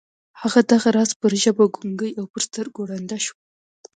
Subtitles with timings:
[0.41, 3.37] هغه دغه راز پر ژبه ګونګۍ او پر سترګو ړنده شوه